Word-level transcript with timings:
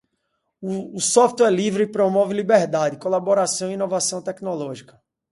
O 0.93 0.99
software 0.99 1.51
livre 1.53 1.85
promove 1.85 2.33
liberdade, 2.33 2.97
colaboração 2.97 3.69
e 3.69 3.75
inovação 3.75 4.19
tecnológica. 4.19 4.99